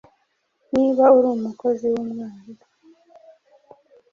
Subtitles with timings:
[0.73, 2.65] Niba uri umukozi w’umwaga